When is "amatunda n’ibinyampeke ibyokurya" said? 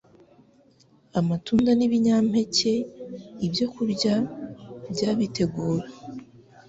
1.19-4.15